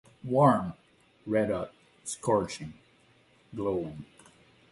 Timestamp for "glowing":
3.55-4.07